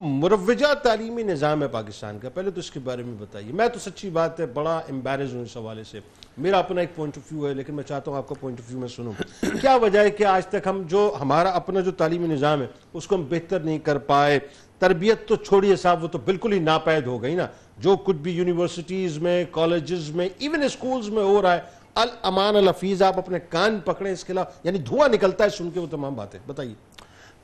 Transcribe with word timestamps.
مروجہ 0.00 0.74
تعلیمی 0.74 1.22
نظام 1.22 1.62
ہے 1.62 1.68
پاکستان 1.68 2.18
کا۔ 2.18 2.28
پہلے 2.28 2.50
تو 2.50 2.60
اس 2.60 2.70
کے 2.70 2.80
بارے 2.80 3.02
میں 3.02 3.14
بتائیے۔ 3.18 3.52
میں 3.52 3.68
تو 3.68 3.78
سچی 3.78 4.10
بات 4.10 4.40
ہے، 4.40 4.46
بڑا 4.46 4.80
امبیرز 4.90 5.34
ہوں 5.34 5.42
اس 5.42 5.56
حوالے 5.56 5.84
سے۔ 5.84 6.00
میرا 6.38 6.58
اپنا 6.58 6.80
ایک 6.80 6.96
پوائنٹ 6.96 7.18
آف 7.18 7.32
ویو 7.32 7.48
ہے، 7.48 7.54
لیکن 7.54 7.74
میں 7.74 7.84
چاہتا 7.84 8.10
ہوں 8.10 8.18
آپ 8.18 8.28
کا 8.28 8.34
پوائنٹ 8.40 8.60
آف 8.60 8.70
ویو 8.70 8.80
میں 8.80 8.88
سنوں۔ 8.88 9.12
کیا 9.60 9.76
وجہ 9.76 9.98
ہے 9.98 10.10
کہ 10.10 10.24
آج 10.24 10.46
تک 10.46 10.66
ہم 10.66 10.82
جو 10.86 11.16
ہمارا 11.20 11.48
اپنا 11.50 11.80
جو 11.80 11.90
تعلیمی 11.90 12.28
نظام 12.28 12.62
ہے، 12.62 12.66
اس 12.92 13.06
کو 13.06 13.14
ہم 13.14 13.24
بہتر 13.30 13.60
نہیں 13.60 13.78
کر 13.78 13.98
پائے؟ 13.98 14.38
تربیت 14.78 15.28
تو 15.28 15.36
چھوڑیے 15.36 15.76
صاحب، 15.76 16.02
وہ 16.02 16.08
تو 16.08 16.18
بالکل 16.18 16.52
ہی 16.52 16.58
ناپید 16.58 17.06
ہو 17.06 17.22
گئی 17.22 17.34
نا۔ 17.34 17.46
جو 17.78 17.96
کچھ 17.96 18.16
بھی 18.16 18.32
یونیورسٹیز 18.32 19.18
میں 19.18 19.44
کالجز 19.50 20.10
میں 20.10 20.28
ایون 20.38 20.62
اسکولز 20.62 21.08
میں 21.08 21.22
ہو 21.22 21.42
رہا 21.42 21.54
ہے، 21.54 21.60
الامان 21.94 22.56
الحفیظ 22.56 23.02
آپ 23.02 23.18
اپنے 23.18 23.38
کان 23.48 23.78
پکڑیں 23.84 24.12
اس 24.12 24.24
کے 24.24 24.32
علاوہ۔ 24.32 24.46
یعنی 24.64 24.78
دھواں 24.78 25.08
نکلتا 25.08 25.44
ہے 25.44 25.48
سن 25.48 25.70
کے 25.70 25.80
وہ 25.80 25.86
تمام 25.90 26.14
باتیں۔ 26.14 26.40
بتائیے۔ 26.46 26.74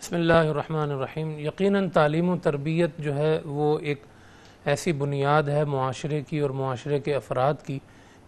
بسم 0.05 0.15
اللہ 0.17 0.33
الرحمن 0.33 0.91
الرحیم۔ 0.93 1.29
یقیناً 1.39 1.89
تعلیم 1.89 2.29
و 2.29 2.37
تربیت 2.43 2.99
جو 2.99 3.15
ہے 3.17 3.39
وہ 3.45 3.79
ایک 3.79 4.03
ایسی 4.65 4.93
بنیاد 4.93 5.43
ہے 5.43 5.65
معاشرے 5.65 6.21
کی 6.29 6.39
اور 6.39 6.51
معاشرے 6.51 6.99
کے 6.99 7.15
افراد 7.15 7.65
کی 7.67 7.79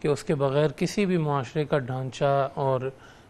کہ 0.01 0.09
اس 0.09 0.23
کے 0.25 0.35
بغیر 0.35 0.73
کسی 0.77 1.05
بھی 1.07 1.17
معاشرے 1.17 1.65
کا 1.65 1.79
ڈھانچہ 1.79 2.49
اور 2.55 2.89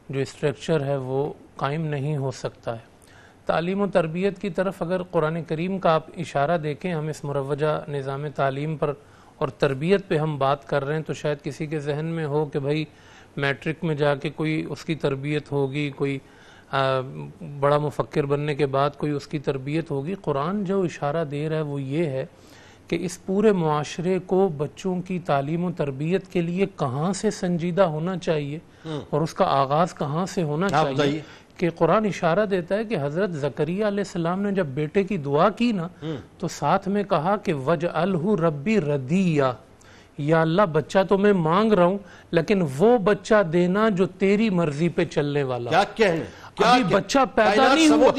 جو 0.08 0.20
اسٹرکچر 0.20 0.84
ہے 0.84 0.96
وہ 0.96 1.32
قائم 1.56 1.86
نہیں 1.86 2.16
ہو 2.16 2.30
سکتا 2.30 2.74
ہے۔ 2.74 3.10
تعلیم 3.46 3.80
و 3.80 3.86
تربیت 3.92 4.40
کی 4.40 4.50
طرف 4.50 4.82
اگر 4.82 5.02
قرآن 5.02 5.42
کریم 5.44 5.78
کا 5.78 5.94
آپ 5.94 6.10
اشارہ 6.16 6.58
دیکھیں، 6.58 6.92
ہم 6.94 7.08
اس 7.08 7.24
مروجہ 7.24 7.78
نظام 7.88 8.28
تعلیم 8.34 8.76
پر 8.76 8.92
اور 9.36 9.48
تربیت 9.48 10.08
پہ 10.08 10.18
ہم 10.18 10.38
بات 10.38 10.68
کر 10.68 10.84
رہے 10.84 10.96
ہیں 10.96 11.02
تو 11.02 11.14
شاید 11.14 11.44
کسی 11.44 11.66
کے 11.66 11.78
ذہن 11.80 12.14
میں 12.16 12.26
ہو 12.26 12.44
کہ 12.44 12.58
بھائی 12.58 12.84
میٹرک 13.36 13.84
میں 13.84 13.94
جا 13.94 14.14
کے 14.14 14.30
کوئی 14.30 14.64
اس 14.68 14.84
کی 14.84 14.94
تربیت 14.94 15.52
ہوگی، 15.52 15.90
کوئی 15.96 16.18
بڑا 17.60 17.78
مفکر 17.78 18.26
بننے 18.26 18.54
کے 18.54 18.66
بعد 18.66 18.90
کوئی 18.96 19.12
اس 19.12 19.26
کی 19.26 19.38
تربیت 19.38 19.90
ہوگی۔ 19.90 20.14
قرآن 20.14 20.64
جو 20.64 20.82
اشارہ 20.82 21.24
دے 21.24 21.48
رہا 21.48 21.56
ہے 21.56 21.62
وہ 21.62 21.82
یہ 21.82 22.06
ہے 22.06 22.26
کہ 22.88 22.98
اس 23.00 23.24
پورے 23.26 23.52
معاشرے 23.52 24.18
کو 24.26 24.48
بچوں 24.56 25.02
کی 25.02 25.18
تعلیم 25.18 25.64
و 25.64 25.70
تربیت 25.72 26.26
کے 26.32 26.40
لیے 26.42 26.66
کہاں 26.78 27.12
سے 27.12 27.30
سنجیدہ 27.30 27.82
ہونا 27.82 28.16
چاہیے 28.16 28.58
اور 29.10 29.20
اس 29.20 29.34
کا 29.34 29.44
آغاز 29.44 29.94
کہاں 29.94 30.26
سے 30.26 30.42
ہونا 30.42 30.68
چاہیے 30.68 31.20
کہ 31.56 31.70
قرآن 31.70 32.04
اشارہ 32.04 32.46
دیتا 32.46 32.74
ہے 32.74 32.84
کہ 32.84 32.96
حضرت 33.02 33.30
زکریہ 33.30 33.84
علیہ 33.86 34.04
السلام 34.06 34.42
نے 34.42 34.52
جب 34.52 34.66
بیٹے 34.66 35.04
کی 35.04 35.16
دعا 35.16 35.50
کی 35.50 35.72
نا 35.72 35.88
تو 36.38 36.48
ساتھ 36.48 36.88
میں 36.88 37.02
کہا 37.02 37.36
کہ 37.36 37.54
وج 37.54 37.86
الح 37.92 38.34
ربی 38.40 38.80
ردیہ۔ 38.80 39.42
یا 40.18 40.40
اللہ 40.40 40.62
بچہ 40.72 40.98
تو 41.08 41.18
میں 41.18 41.32
مانگ 41.32 41.72
رہا 41.72 41.84
ہوں 41.84 41.98
لیکن 42.30 42.62
وہ 42.78 42.98
بچہ 42.98 43.42
دینا 43.42 43.88
جو 43.88 44.06
تیری 44.06 44.50
مرضی 44.50 44.88
پہ 44.88 45.04
چلنے 45.04 45.42
والا۔ 45.42 45.70
کیا 45.94 46.14
ابھی 46.64 46.82
بچہ 46.94 47.18
پیدا 47.34 47.74
نہیں 47.74 47.88
ہوا۔ 47.88 48.12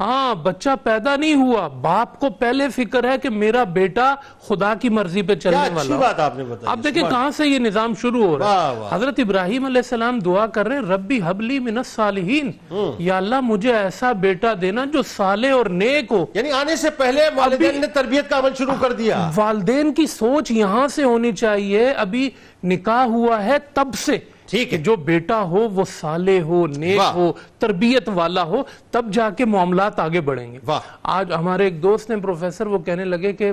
ہاں 0.00 0.34
بچہ 0.34 0.70
پیدا 0.82 1.16
نہیں 1.16 1.34
ہوا۔ 1.34 1.68
باپ 1.68 2.20
کو 2.20 2.30
پہلے 2.30 2.68
فکر 2.68 3.10
ہے 3.10 3.18
کہ 3.18 3.30
میرا 3.30 3.64
بیٹا 3.64 4.14
خدا 4.48 4.74
کی 4.74 4.88
مرضی 4.88 5.22
پہ 5.22 5.34
چلنے 5.34 5.56
والا۔ 5.56 5.96
بات 5.96 6.20
آپ 6.20 6.38
نے 6.38 6.44
بتائی۔ 6.44 6.72
اب 6.72 6.84
دیکھیں 6.84 7.02
کہاں 7.10 7.30
سے 7.30 7.46
یہ 7.46 7.58
نظام 7.58 7.94
شروع 8.00 8.26
ہو 8.26 8.38
رہا 8.38 8.74
ہے۔ 8.76 8.94
حضرت 8.96 9.14
ابراہیم 9.18 9.64
علیہ 9.64 9.78
السلام 9.78 10.18
دعا 10.18 10.46
کر 10.46 10.68
رہے 10.68 10.76
ہیں 10.76 10.82
ربی 10.82 11.20
حبلی 11.24 11.58
من 11.58 11.78
الصالحین۔ 11.78 12.50
یا 12.98 13.16
اللہ 13.16 13.40
مجھے 13.40 13.76
ایسا 13.76 14.12
بیٹا 14.12 14.52
دینا 14.60 14.84
جو 14.84 15.02
صالح 15.02 15.52
اور 15.52 15.66
نیک 15.66 16.12
ہو۔ 16.12 16.26
یعنی 16.34 16.50
آنے 16.50 16.76
سے 16.76 16.90
پہلے 16.90 17.20
والدین 17.34 17.80
نے 17.80 17.86
تربیت 17.86 18.30
کا 18.30 18.38
عمل 18.38 18.50
شروع 18.58 18.74
کر 18.80 18.92
دیا۔ 18.92 19.30
والدین 19.36 19.94
کی 19.94 20.06
سوچ 20.06 20.50
یہاں 20.50 20.88
سے 20.88 21.04
ہونی 21.04 21.32
چاہیے۔ 21.32 21.90
ابھی 21.90 22.30
نکاح 22.64 23.04
ہوا 23.04 23.44
ہے 23.44 23.56
تب 23.74 23.88
سے۔ 23.96 24.18
ٹھیک 24.50 24.72
ہے 24.72 24.78
جو 24.78 24.96
بیٹا 24.96 25.40
ہو 25.42 25.68
وہ 25.74 25.84
صالح 25.88 26.40
ہو 26.42 26.66
نیک 26.66 27.00
ہو 27.14 27.32
تربیت 27.58 28.08
والا 28.14 28.42
ہو 28.42 28.62
تب 28.90 29.06
جا 29.12 29.28
کے 29.30 29.44
معاملات 29.44 30.00
آگے 30.00 30.20
بڑھیں 30.20 30.52
گے۔ 30.52 30.58
آج 31.02 31.32
ہمارے 31.32 31.64
ایک 31.64 31.82
دوست 31.82 32.10
نے 32.10 32.16
پروفیسر 32.16 32.66
وہ 32.66 32.78
کہنے 32.78 33.04
لگے 33.04 33.32
کہ 33.32 33.52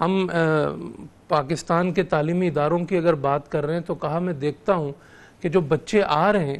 ہم 0.00 0.26
پاکستان 1.28 1.92
کے 1.92 2.02
تعلیمی 2.02 2.48
اداروں 2.48 2.78
کی 2.78 2.96
اگر 2.96 3.14
بات 3.14 3.50
کر 3.50 3.66
رہے 3.66 3.74
ہیں 3.74 3.80
تو 3.80 3.94
کہا 3.94 4.18
میں 4.18 4.32
دیکھتا 4.32 4.74
ہوں 4.74 4.92
کہ 5.40 5.48
جو 5.48 5.60
بچے 5.60 6.02
آ 6.06 6.32
رہے 6.32 6.44
ہیں 6.44 6.58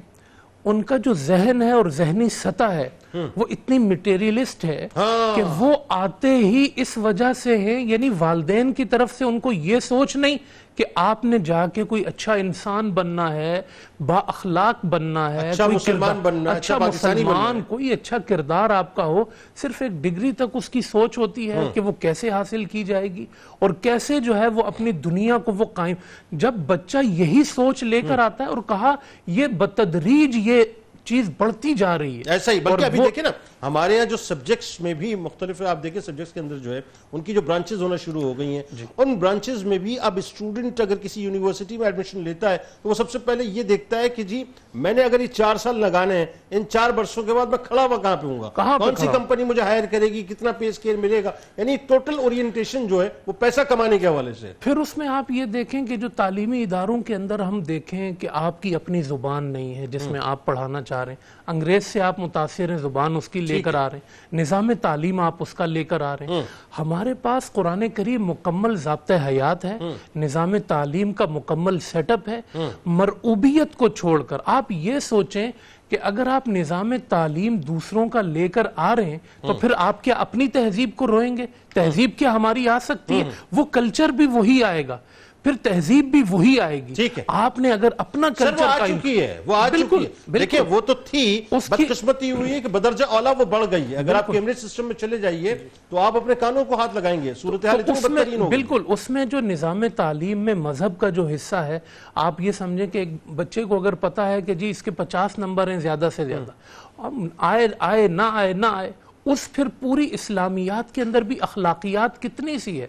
ان 0.65 0.83
کا 0.83 0.97
جو 0.97 1.13
ذہن 1.15 1.63
ہے 1.63 1.71
اور 1.71 1.89
ذہنی 1.91 2.29
سطح 2.29 2.73
ہے 2.73 2.89
وہ 3.15 3.47
اتنی 3.51 3.79
میٹیریلسٹ 3.79 4.65
ہے 4.65 4.89
ہاں۔ 4.97 5.37
کہ 5.37 5.43
وہ 5.59 5.75
آتے 5.89 6.37
ہی 6.37 6.69
اس 6.77 6.97
وجہ 6.99 7.33
سے 7.33 7.57
ہیں 7.57 7.81
یعنی 7.83 8.09
والدین 8.19 8.73
کی 8.73 8.85
طرف 8.85 9.15
سے 9.19 9.25
ان 9.25 9.41
کو 9.41 9.53
یہ 9.53 9.81
سوچ 9.81 10.17
نہیں 10.17 10.37
کہ 10.77 10.85
آپ 10.95 11.25
نے 11.25 11.39
جا 11.39 11.67
کے 11.67 11.83
کوئی 11.85 12.05
اچھا 12.07 12.33
انسان 12.33 12.91
بننا 12.91 13.33
ہے 13.35 13.61
با 14.01 14.19
اخلاق 14.27 14.85
بننا 14.87 15.33
ہے 15.33 15.51
اچھا 15.51 15.67
مسلمان 15.67 16.21
بننا 16.23 16.51
اچھا 16.51 16.79
مسلمان 16.79 17.61
کوئی 17.69 17.93
اچھا 17.93 18.19
کردار 18.19 18.71
آپ 18.71 18.95
کا 18.95 19.05
ہو 19.05 19.25
صرف 19.57 19.83
ایک 19.83 19.93
ڈگری 19.93 20.33
تک 20.33 20.45
اس 20.55 20.69
کی 20.69 20.81
سوچ 20.81 21.19
ہوتی 21.19 21.51
ہے 21.51 21.69
کہ 21.75 21.81
وہ 21.81 21.93
کیسے 21.93 22.31
حاصل 22.31 22.65
کی 22.65 22.85
جائے 22.85 23.15
گی 23.15 23.27
اور 23.59 23.71
کیسے 23.71 24.21
جو 24.21 24.37
ہے 24.37 24.47
وہ 24.47 24.63
اپنی 24.63 24.93
دنیا 24.93 25.39
کو 25.39 25.53
وہ 25.53 25.65
قائم۔ 25.65 25.97
جب 26.33 26.55
بچہ 26.67 26.99
یہی 27.05 27.45
سوچ 27.45 27.83
لے 27.83 28.01
کر 28.01 28.19
آتا 28.19 28.45
ہے 28.45 28.49
اور 28.49 28.59
کہا 28.67 28.95
یہ 29.27 29.47
بتدریج 29.47 30.37
یہ 30.49 30.63
چیز 31.05 31.31
بڑھتی 31.39 31.75
جا 31.75 31.99
رہی 31.99 32.17
ہے۔ 32.19 32.23
ایسا 32.27 32.53
ہی 32.53 32.61
بلکہ 32.61 32.85
ابھی 32.85 32.99
دیکھیں 32.99 33.23
نا 33.23 33.31
ہمارے 33.63 33.95
یہاں 33.97 34.05
جو 34.05 34.17
سبجیکٹس 34.17 34.81
میں 34.81 34.95
بھی 34.95 35.15
مختلف 35.15 35.61
ہے 35.61 35.67
آپ 35.67 35.83
دیکھیں 35.83 36.01
سبجیکٹس 36.01 36.33
کے 36.33 36.41
اندر 36.41 36.59
جو 36.59 36.75
ہے 36.75 36.81
ان 37.13 37.21
کی 37.21 37.35
جو 37.35 37.41
برانچز 37.43 37.83
ہونا 37.83 37.97
شروع 37.97 38.23
ہو 38.23 38.39
گئی 38.39 38.55
ہیں۔ 38.57 38.63
جی۔ 38.73 38.85
ان 38.97 39.15
برانچز 39.15 39.65
میں 39.65 39.79
بھی 39.79 39.99
اب 40.01 40.17
اسٹوڈنٹ 40.17 40.81
اگر 40.81 40.97
کسی 40.97 41.23
یونیورسٹی 41.23 41.77
میں 41.77 41.87
ایڈمیشن 41.87 42.21
لیتا 42.21 42.51
ہے 42.51 42.57
تو 42.83 42.89
وہ 42.89 42.95
سب 42.95 43.11
سے 43.11 43.19
پہلے 43.19 43.45
یہ 43.45 43.63
دیکھتا 43.63 43.99
ہے 43.99 44.09
کہ 44.09 44.23
جی 44.23 44.45
میں 44.75 44.93
نے 44.93 45.03
اگر 45.03 45.21
یہ 45.21 45.27
چار 45.27 45.57
سال 45.57 45.79
لگانے 45.81 46.19
ہیں 46.19 46.27
ان 46.51 46.63
چار 46.69 46.91
برسوں 46.91 47.23
کے 47.23 47.33
بعد 47.33 47.47
میں 47.47 47.59
کھڑا 47.59 47.85
ہوا 47.85 47.97
کہاں 47.97 48.17
پہ 48.17 48.27
ہوں 48.27 48.41
گا؟ 48.41 48.49
کون 48.79 48.97
سی 48.97 49.07
کمپنی 49.13 49.45
مجھے 49.45 49.63
ہائر 49.63 49.85
کرے 49.91 50.07
گی؟ 50.07 50.23
کتنا 50.23 50.53
پے 50.53 50.69
اسکیل 50.69 50.97
ملے 50.97 51.25
گا؟ 51.25 51.31
یعنی 51.57 51.77
ٹوٹل 51.87 52.19
اورینٹیشن 52.19 52.87
جو 52.87 53.03
ہے 53.03 53.09
وہ 53.27 53.33
پیسہ 53.33 53.61
کمانے 53.61 53.99
کے 53.99 54.07
حوالے 54.07 54.33
سے۔ 54.35 54.53
پھر 54.61 54.77
اس 54.77 54.99
میں 54.99 55.09
آپ 55.09 55.31
یہ 55.31 55.45
دیکھیں 55.45 55.87
کہ 55.87 55.97
جو 55.97 56.09
تعلیمی 56.09 56.63
اداروں 56.63 57.03
کے 57.03 57.15
اندر 57.15 57.39
ہم 57.39 57.61
دیکھیں 57.61 58.13
کہ 58.13 58.29
آپ 58.33 58.63
کی 58.63 58.75
اپنی 58.75 59.03
زبان 59.03 59.45
نہیں 59.45 59.75
ہے 59.75 59.87
جس 59.87 60.07
میں 60.07 60.21
آپ 60.23 60.45
پڑھانا 60.45 60.81
چاہ 60.93 61.05
رہے 61.05 61.13
ہیں۔ 61.13 61.41
انگریز 61.47 61.87
سے 61.87 62.01
آپ 62.01 62.19
متاثر 62.19 62.71
ہیں 62.71 62.79
زبان 62.79 63.17
اس 63.17 63.29
کی 63.29 63.41
لے 63.41 63.63
کر 63.63 63.75
آ 63.75 63.91
رہے 63.91 63.97
ہیں۔ 63.97 64.37
نظام 64.41 64.73
تعلیم 64.73 65.21
آپ 65.21 65.35
اس 65.39 65.55
کا 65.55 65.67
لے 65.67 65.85
کر 65.85 66.01
آ 66.01 66.15
رہے 66.15 66.27
ہیں۔ 66.27 66.43
ہمارے 66.79 67.15
پاس 67.15 67.53
قرآن 67.53 67.89
کریم 67.89 68.27
مکمل 68.27 68.77
ضابطہ 68.77 69.13
حیات 69.27 69.65
ہے۔ 69.65 69.79
نظام 70.17 70.59
تعلیم 70.59 71.13
کا 71.13 71.25
مکمل 71.31 71.79
سیٹ 71.79 72.11
اپ 72.11 72.29
ہے۔ 72.29 72.41
مرعوبیت 72.87 73.77
کو 73.77 73.89
چھوڑ 73.89 74.23
کر۔ 74.23 74.39
آپ 74.45 74.73
یہ 74.73 74.99
سوچیں 74.99 75.51
کہ 75.89 75.97
اگر 76.03 76.27
آپ 76.27 76.49
نظام 76.49 76.93
تعلیم 77.09 77.57
دوسروں 77.57 78.09
کا 78.09 78.21
لے 78.21 78.49
کر 78.49 78.67
آ 78.77 78.97
رہے 78.97 79.11
ہیں 79.11 79.19
تو 79.41 79.53
پھر 79.55 79.71
آپ 79.77 80.05
کیا 80.05 80.15
اپنی 80.15 80.49
تہذیب 80.49 80.91
کو 80.97 81.07
روئیں 81.07 81.37
گے؟ 81.37 81.47
تہذیب 81.75 82.11
کیا 82.19 82.33
ہماری 82.33 82.69
آ 82.69 82.79
سکتی 82.79 83.15
ہے؟ 83.15 83.25
وہ 83.53 83.65
کلچر 83.65 84.09
بھی 84.09 84.27
وہی 84.27 84.65
آئے 84.65 84.89
گا۔ 84.89 84.99
پھر 85.43 85.53
تہذیب 85.63 86.05
بھی 86.05 86.23
وہی 86.31 86.61
آئے 86.61 86.87
گی۔ 86.87 86.95
ٹھیک 86.95 87.19
ہے۔ 87.19 87.25
آپ 87.27 87.59
نے 87.59 87.73
اگر 87.73 87.89
اپنا 87.99 88.29
کلچر 88.39 88.67
آ 88.67 88.87
چکی 88.87 89.21
ہے 89.21 89.41
وہ 89.47 89.57
آ 89.57 89.69
چکی 89.69 90.05
ہے۔ 90.05 90.39
دیکھیں 90.39 90.61
وہ 90.61 90.81
تو 90.81 90.95
تھی 90.95 91.45
بدقسمتی 91.51 92.31
ہوئی 92.31 92.53
ہے 92.53 92.61
کہ 92.61 92.69
بدرجہ 92.69 93.05
اولا 93.05 93.31
وہ 93.31 93.45
بڑھ 93.45 93.65
گئی 93.71 93.91
ہے۔ 93.91 93.97
اگر 93.97 94.15
آپ 94.15 94.27
کیمرے 94.27 94.53
سسٹم 94.53 94.87
میں 94.87 94.95
چلے 94.95 95.19
جائیے 95.19 95.55
تو 95.89 95.99
آپ 95.99 96.17
اپنے 96.17 96.35
کانوں 96.35 96.65
کو 96.65 96.75
ہاتھ 96.75 96.95
لگائیں 96.95 97.23
گے۔ 97.23 97.35
صورتحال 97.35 97.79
اتنی 97.79 98.15
بدترین 98.15 98.41
ہوگی۔ 98.41 98.57
بالکل 98.57 98.83
اس 98.89 99.11
میں 99.11 99.25
جو 99.25 99.41
نظام 99.41 99.89
تعلیم 99.97 100.39
میں 100.39 100.55
مذہب 100.55 100.99
کا 100.99 101.09
جو 101.09 101.27
حصہ 101.27 101.57
ہے 101.57 101.79
آپ 102.15 102.41
یہ 102.41 102.53
سمجھیں 102.53 102.87
کہ 102.87 102.99
ایک 102.99 103.09
بچے 103.37 103.65
کو 103.65 103.81
اگر 103.81 103.95
پتا 103.95 104.29
ہے 104.29 104.43
کہ 104.43 104.55
جی 104.55 104.71
اس 104.71 104.83
کے 104.83 104.91
پچاس 104.91 105.39
نمبر 105.39 105.71
ہیں 105.71 105.81
زیادہ 105.81 106.09
سے 106.17 106.25
زیادہ۔ 106.25 107.09
آئے 107.37 107.69
آئے 107.79 108.09
نہ 108.09 108.23
آئے 108.33 108.53
نہ 108.53 108.67
آئے۔ 108.71 108.93
اس 109.25 109.53
پھر 109.53 109.65
پوری 109.81 110.09
اسلامیات 110.13 110.95
کے 110.95 111.03
اندر 111.03 111.23
بھی 111.23 111.37
اخلاقیات 111.41 112.23
کتنی 112.23 112.59
سی 112.59 112.81
ہے؟ 112.81 112.87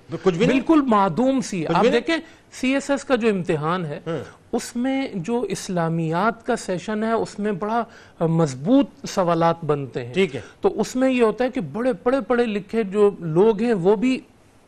بالکل 0.48 0.82
معدوم 0.82 1.42
سی 1.42 1.62
ہے۔ 1.62 1.68
آپ 1.74 1.84
دیکھیں 1.92 2.18
سی 2.52 2.74
ایس 2.74 2.90
ایس 2.90 3.04
کا 3.04 3.16
جو 3.16 3.30
امتحان 3.30 3.86
ہے 3.86 4.00
ہاں۔ 4.08 4.18
اس 4.52 4.76
میں 4.76 5.08
جو 5.16 5.42
اسلامیات 5.42 6.46
کا 6.46 6.56
سیشن 6.56 7.04
ہے 7.04 7.12
اس 7.12 7.40
میں 7.40 7.52
بڑا 7.52 7.84
مضبوط 8.20 9.06
سوالات 9.10 9.64
بنتے 9.66 10.06
ہیں۔ 10.06 10.14
تو 10.62 10.82
اس 10.82 10.96
میں 10.96 11.12
یہ 11.12 11.24
ہوتا 11.24 11.44
ہے 11.44 11.50
کہ 11.50 11.62
بڑے 11.62 11.94
پڑے 11.94 12.22
پڑے 12.22 12.46
لکھے 12.46 12.84
جو 12.84 13.12
لوگ 13.20 13.62
ہیں 13.62 13.74
وہ 13.74 13.96
بھی 13.96 14.20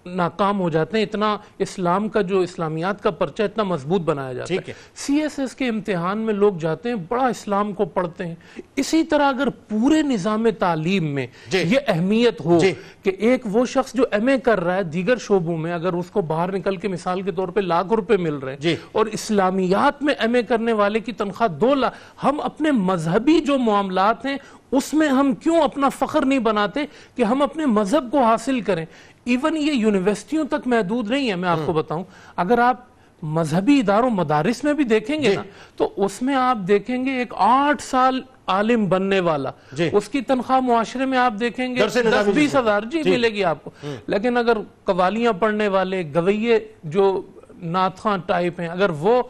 ناکام 0.06 0.60
ہو 0.60 0.70
جاتے 0.70 0.98
ہیں 0.98 1.06
اتنا 1.06 1.36
اسلام 1.60 2.08
کا 2.10 2.22
جو 2.22 2.40
اسلامیات 2.40 3.02
کا 3.04 3.12
پرچہ 3.12 3.44
اتنا 3.44 3.64
مضبوط 3.64 4.02
بنایا 4.02 4.34
جاتا 4.34 4.54
ہے 4.54 4.74
سی 4.96 5.22
ایس 5.22 5.38
ایس 5.40 5.56
کے 5.56 5.68
امتحان 5.68 6.18
میں 6.18 6.34
لوگ 6.34 6.58
جاتے 6.58 6.90
ہیں 6.90 6.96
بڑا 7.08 7.28
اسلام 7.28 7.72
کو 7.74 7.86
پڑھتے 7.86 8.28
ہیں 8.28 8.36
اسی 8.76 9.04
طرح 9.04 9.30
اگر 9.30 9.50
پورے 9.70 10.02
نظام 10.02 10.48
تعلیم 10.60 11.14
میں 11.16 11.26
جی۔ 11.50 11.64
یہ 11.68 11.80
اہمیت 11.88 12.42
ہو 12.46 12.58
جی۔ 12.60 12.74
کہ 13.04 13.12
ایک 13.20 13.46
وہ 13.46 13.66
شخص 13.66 13.94
جو 13.94 14.06
ایم 14.12 14.28
اے 14.28 14.38
کر 14.40 14.64
رہا 14.64 14.76
ہے 14.76 14.84
دیگر 14.84 15.18
شعبوں 15.18 15.58
میں 15.58 15.74
اگر 15.74 15.94
اس 15.94 16.10
کو 16.12 16.22
باہر 16.24 16.52
نکل 16.52 16.76
کے 16.76 16.88
مثال 16.88 17.22
کے 17.22 17.32
طور 17.32 17.48
پہ 17.48 17.60
لاکھ 17.62 17.94
روپے 17.94 18.18
مل 18.18 18.36
رہے 18.36 18.52
ہیں 18.52 18.60
جی۔ 18.60 18.76
اور 18.92 19.06
اسلامیات 19.06 20.04
میں 20.04 20.14
ایم 20.20 20.34
اے 20.34 20.44
کرنے 20.44 20.74
والے 20.74 21.00
کی 21.00 21.12
تنخواہ 21.12 21.48
دو 21.58 21.74
لاکھ 21.76 21.98
ہم 22.24 22.40
اپنے 22.44 22.72
مذہبی 22.72 23.40
جو 23.40 23.58
معاملات 23.58 24.26
ہیں 24.26 24.38
اس 24.72 24.94
میں 24.94 25.08
ہم 25.08 25.34
کیوں 25.34 25.62
اپنا 25.62 25.90
فخر 25.90 26.26
نہیں 26.26 26.40
بناتے 26.40 26.86
کہ 27.16 27.24
ہم 27.24 27.42
اپنے 27.42 27.66
مذہب 27.66 28.10
کو 28.12 28.24
حاصل 28.24 28.60
کریں 28.62 28.86
ایون 29.26 29.58
یہ 29.58 29.72
یونیورسٹیوں 29.72 30.46
تک 30.46 30.68
محدود 30.68 31.10
نہیں 31.10 31.30
ہے 31.30 31.36
میں 31.36 31.50
آپ 31.50 31.60
کو 31.66 31.74
بتاؤں۔ 31.74 32.04
اگر 32.36 32.60
آپ 32.60 32.84
مذہبی 33.24 33.80
اداروں 33.80 34.10
مدارس 34.10 34.64
میں 34.64 34.74
بھی 34.74 34.84
دیکھیں 34.84 35.22
گے 35.24 35.36
نا 35.36 35.42
تو 35.76 35.90
اس 35.98 36.22
میں 36.22 36.36
آپ 36.36 36.58
دیکھیں 36.68 37.06
گے 37.06 37.12
ایک 37.12 37.34
آٹھ 37.38 37.82
سال 37.84 38.22
عالم 38.48 38.86
بننے 38.90 39.20
والا۔ 39.20 39.52
جی۔ 39.72 39.90
اس 39.94 40.10
کی 40.10 40.22
تنخواہ 40.22 40.60
معاشرے 40.60 41.06
میں 41.06 41.18
آپ 41.18 41.34
دیکھیں 41.40 41.76
گے 41.76 41.82
دس 41.86 42.28
بیس 42.36 42.56
ہزار 42.56 42.82
جی 42.92 43.02
ملے 43.10 43.30
گی 43.30 43.44
آپ 43.44 43.64
کو۔ 43.64 43.72
لیکن 44.08 44.38
اگر 44.38 44.58
قوالیاں 44.84 45.34
پڑھنے 45.34 45.68
والے 45.68 46.04
گویے 46.16 46.60
جو 46.84 47.22
ناتخاں 47.64 48.18
ٹائپ 48.26 48.60
ہیں 48.60 48.68
اگر 48.68 48.90
وہ 48.90 49.24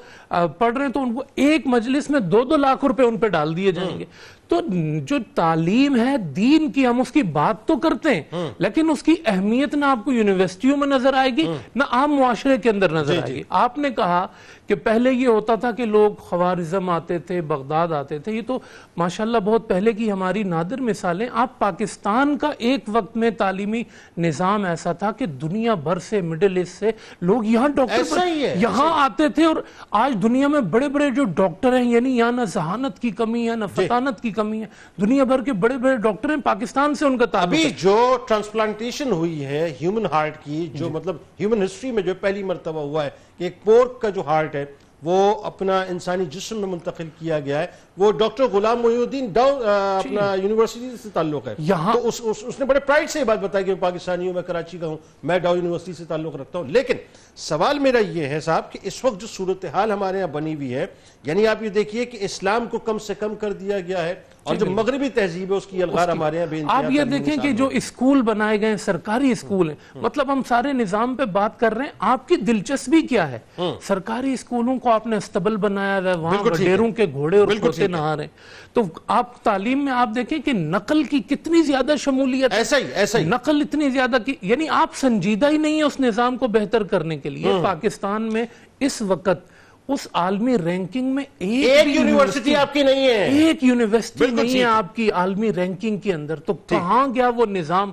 پڑھ 0.58 0.78
رہے 0.78 0.86
ہیں 0.86 0.92
تو 0.92 1.02
ان 1.04 1.14
کو 1.14 1.24
ایک 1.36 1.68
مجلس 1.68 2.10
میں 2.10 2.20
دو 2.20 2.44
دو 2.44 2.58
لاکھ 2.58 2.86
روپے 2.86 3.04
ان 3.04 3.18
پہ 3.18 3.28
ڈال 3.28 3.58
دیے 3.58 3.72
جائیں 3.72 4.00
گے۔ 4.00 4.06
تو 4.48 4.60
جو 5.06 5.18
تعلیم 5.36 5.96
ہے 5.96 6.18
دین 6.18 6.72
کی 6.72 6.88
ہم 6.88 7.00
اس 7.02 7.12
کی 7.12 7.24
بات 7.24 7.66
تو 7.68 7.78
کرتے 7.78 8.16
ہیں 8.16 8.50
لیکن 8.58 8.90
اس 8.90 9.04
کی 9.04 9.16
اہمیت 9.26 9.76
نہ 9.76 9.86
آپ 9.86 10.06
کو 10.06 10.12
یونیورسٹیوں 10.12 10.78
میں 10.78 10.88
نظر 10.88 11.14
آئے 11.14 11.30
گی 11.38 11.46
نہ 11.76 11.84
عام 11.92 12.16
معاشرے 12.16 12.58
کے 12.58 12.70
اندر 12.70 12.92
نظر 12.92 13.22
آئے 13.24 13.34
گی۔ 13.34 13.42
آپ 13.50 13.78
نے 13.78 13.90
کہا 13.90 14.26
کہ 14.68 14.76
پہلے 14.76 15.12
یہ 15.14 15.28
ہوتا 15.28 15.56
تھا 15.56 15.72
کہ 15.72 15.86
لوگ 15.86 16.12
خوارزم 16.20 16.90
آتے 16.90 17.18
تھے 17.20 17.42
بغداد 17.42 17.88
آتے 17.88 18.20
تھے 18.20 18.32
یہ 18.32 18.42
تو 18.48 18.60
ماشاءاللہ 18.98 19.38
بہت 19.46 19.68
پہلے 19.68 19.94
کی 19.94 20.12
ہماری 20.12 20.44
نادر 20.44 20.82
مثالیں۔ 20.82 21.28
آپ 21.34 21.60
پاکستان 21.60 22.38
کا 22.38 22.52
ایک 22.58 22.84
وقت 22.88 23.18
میں 23.18 23.30
تعلیمی 23.30 23.84
نظام 24.18 24.66
ایسا 24.66 24.92
تھا 24.94 25.12
کہ 25.12 25.26
دنیا 25.26 25.74
بھر 25.74 26.00
سے 26.00 26.22
مڈل 26.22 26.58
ایسٹ 26.58 26.80
سے 26.80 26.92
لوگ 27.22 27.46
یہاں 27.46 27.68
ڈاکٹر 27.68 28.28
یہاں 28.60 28.90
آتے 29.04 29.30
تھے 29.30 29.46
اور 29.46 29.56
آج 29.92 30.16
دنیا 30.24 30.48
میں 30.48 30.62
بڑے 30.62 30.88
بڑے 30.90 31.10
جو 31.10 31.24
ڈاکٹر 31.24 31.78
ہیں 31.78 31.92
یعنی 31.92 32.18
یہاں 32.18 32.32
نہ 32.32 32.46
ذہانت 32.48 33.00
کی 33.00 33.10
کمی 33.12 33.50
ہے 33.50 33.56
نہ 33.56 33.66
فطانت 33.76 34.22
کی 34.22 34.32
کمی 34.36 34.62
ہے۔ 34.62 34.68
دنیا 35.02 35.24
بھر 35.24 35.42
کے 35.42 35.54
بڑے 35.54 35.78
بڑے 35.78 35.96
ڈاکٹر 35.98 36.30
ہیں 36.30 36.38
پاکستان 36.44 36.96
سے 36.96 37.06
ان 37.06 37.18
کا 37.18 37.26
تعلق 37.26 37.48
ابھی 37.48 37.70
جو 37.82 37.96
ٹرانسپلانٹیشن 38.28 39.12
ہوئی 39.12 39.46
ہے 39.46 39.68
ہیومن 39.82 40.06
ہارٹ 40.06 40.44
کی 40.44 40.68
جو 40.74 40.90
مطلب 40.90 41.16
ہیومن 41.40 41.64
ہسٹری 41.64 41.92
میں 41.92 42.04
جو 42.04 42.14
پہلی 42.20 42.44
مرتبہ 42.44 42.82
ہوا 42.82 43.06
ہے 43.06 43.10
کہ 43.38 43.44
ایک 43.44 43.64
پورک 43.64 44.02
کا 44.02 44.10
جو 44.10 44.22
ہارٹ 44.26 44.56
ہے 44.56 44.66
وہ 45.04 45.44
اپنا 45.44 45.82
انسانی 45.82 46.26
جسم 46.26 46.58
میں 46.58 46.68
منتقل 46.68 47.08
کیا 47.20 47.40
گیا 47.40 47.62
ہے۔ 47.62 47.68
وہ 47.98 48.12
ڈاکٹر 48.12 48.44
غلام 48.44 48.80
محی 48.80 48.96
الدین 48.96 49.32
ڈاؤن 49.34 49.62
اپنا 50.06 50.34
یونیورسٹی 50.34 50.92
سے 51.04 51.10
تعلق 51.14 51.48
ہے۔ 51.48 51.56
یہاں- 51.58 51.94
تو 51.94 52.08
اس, 52.08 52.22
اس, 52.24 52.38
اس 52.44 52.60
نے 52.60 52.66
بڑے 52.66 52.80
پرائڈ 52.80 53.10
سے 53.10 53.20
یہ 53.20 53.24
بات 53.24 53.40
بتائی 53.40 53.66
کہ 53.66 53.72
میں 53.72 53.82
پاکستانی 53.82 54.28
ہوں 54.28 54.34
میں 54.34 54.42
کراچی 54.42 54.78
کا 54.78 54.88
ہوں 54.88 54.98
میں 55.24 55.40
ڈاؤ 55.40 55.56
یونیورسٹی 55.56 55.94
سے 55.94 56.06
تعلق 56.06 56.36
رکھتا 56.36 56.60
ہوں۔ 56.60 56.66
لیکن 56.68 56.94
سوال 57.36 57.80
میرا 57.80 58.00
یہ 58.00 58.26
ہے 58.26 58.40
صاحب 58.40 58.72
کہ 58.72 58.80
اس 58.84 59.06
وقت 59.06 59.22
جو 59.22 59.28
صورتحال 59.28 59.92
ہمارے 59.92 60.18
یہاں 60.18 60.28
بنی 60.28 60.56
ہوئی 60.56 60.74
ہے 60.74 60.86
یعنی 61.24 61.48
آپ 61.48 61.64
یہ 61.64 61.70
دیکھیے 61.70 62.06
کہ 62.06 62.18
اسلام 62.22 62.66
کو 62.66 62.78
کم 62.78 62.98
سے 62.98 63.14
کم 63.16 63.36
کر 63.36 63.54
دیا 63.54 63.80
گیا 63.80 64.04
ہے۔ 64.04 64.16
اور 64.46 64.56
جو 64.56 64.66
مغربی 64.66 65.10
تہذیب 65.10 65.52
ہے 65.52 65.58
اس 65.58 65.66
کی 65.66 65.84
الغار 65.84 66.10
ہمارے 66.10 66.38
یہاں 66.38 66.48
انتہا 66.52 66.78
آپ 66.78 66.84
یہ 66.92 67.04
دیکھیں 67.04 67.38
کہ 67.38 67.52
جو 67.52 67.68
اسکول 67.68 68.22
بنائے 68.22 68.62
گئے 68.62 68.70
ہیں 68.70 68.78
سرکاری 68.78 69.32
اسکول 69.32 69.70
ہیں۔ 69.70 69.76
مطلب 69.96 70.34
ہم 70.34 70.42
سارے 70.48 70.74
نظام 70.74 71.16
پہ 71.16 71.26
بات 71.26 71.60
کر 71.60 71.74
رہے 71.74 71.86
ہیں 71.86 71.92
آپ 72.00 72.28
کی 72.28 72.36
دلچسپی 72.36 73.02
کیا 73.02 73.32
ہے؟ 73.32 73.40
سرکاری 73.82 74.34
اسکولوں 74.34 74.80
کو 74.80 74.92
آپ 74.92 75.08
نے 75.08 75.18
استبل 75.18 75.58
بنایا 75.58 76.00
ہوا 76.00 76.12
ہے 76.12 76.18
وہاں۔ 76.18 76.44
وڈیروں 76.44 76.92
کے 76.92 77.06
گھوڑے 77.12 77.38
اور 77.38 77.48
ہے۔ 77.80 77.88
نہا 77.88 78.16
رہے 78.16 78.24
ہیں۔ 78.24 78.30
تو 78.74 78.82
آپ 79.08 79.44
تعلیم 79.44 79.86
میں 79.86 79.94
آپ 79.94 80.10
دیکھیں 80.16 80.40
کہ 80.40 80.54
نقل 80.54 81.04
کی 81.04 81.20
کتنی 81.20 81.62
زیادہ 81.62 81.94
شمولیت 82.00 82.52
ہے۔ 82.52 82.58
ایسا 82.58 82.78
ہی 82.78 82.84
ایسا 82.94 83.20
ہی۔ 83.20 83.24
نقل 83.24 83.62
اتنی 83.62 83.90
زیادہ 83.90 84.18
کی 84.26 84.34
یعنی 84.42 84.70
آپ 84.70 84.96
سنجیدہ 84.96 85.50
ہی 85.50 85.58
نہیں 85.58 85.78
ہے 85.78 85.84
اس 85.84 86.00
نظام 86.00 86.38
کو 86.38 86.48
بہتر 86.48 86.84
کرنے 86.84 87.18
کے 87.18 87.30
لیے۔ 87.30 87.54
پاکستان 87.64 88.22
میں 88.34 88.46
اس 88.80 89.02
وقت 89.02 89.55
اس 89.88 90.08
عالمی 90.14 90.58
رینکنگ 90.58 91.06
میں 91.16 91.24
ایک 91.40 91.96
یونیورسٹی 91.96 92.56
آپ 92.56 92.74
کی 92.74 92.84
نہیں 92.84 93.08
ہے۔ 93.08 93.28
ایک 93.28 93.64
یونیورسٹی 93.64 94.26
نہیں 94.32 94.60
ہے۔ 94.60 94.64
آپ 94.64 94.96
کی 94.96 95.12
عالمی 95.12 95.54
رینکنگ 95.54 95.98
کے 95.98 96.14
اندر۔ 96.14 96.40
تو 96.40 96.54
کہاں 96.54 97.08
گیا 97.16 97.30
وہ 97.30 97.46
نظام؟ 97.46 97.92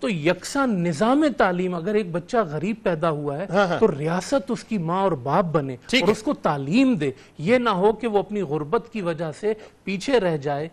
تو 0.00 0.08
یکساں 0.08 0.66
نظام 0.66 1.24
تعلیم 1.36 1.74
اگر 1.74 1.94
ایک 1.94 2.12
بچہ 2.12 2.36
غریب 2.50 2.76
پیدا 2.82 3.10
ہوا 3.10 3.38
ہے 3.38 3.46
تو 3.80 3.86
ریاست 3.98 4.50
اس 4.50 4.64
کی 4.64 4.78
ماں 4.78 5.02
اور 5.02 5.12
باپ 5.12 5.44
بنے 5.44 5.76
اور 6.02 6.10
اس 6.10 6.22
کو 6.22 6.34
تعلیم 6.34 6.94
دے۔ 6.94 7.10
یہ 7.38 7.58
نہ 7.58 7.70
ہو 7.70 7.92
کہ 7.92 8.06
وہ 8.06 8.18
اپنی 8.18 8.42
غربت 8.42 8.88
کی 8.92 9.00
وجہ 9.00 9.32
سے 9.40 9.52
پیچھے 9.84 10.20
رہ 10.20 10.36
جائے۔ 10.36 10.68